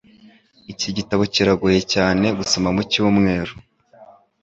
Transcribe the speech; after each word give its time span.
Iki 0.71 0.89
gitabo 0.97 1.21
kiragoye 1.33 1.79
cyane 1.93 2.25
gusoma 2.37 2.69
mucyumweru. 2.75 3.53